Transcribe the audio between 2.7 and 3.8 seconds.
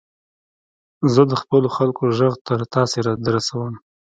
تاسي در رسوم.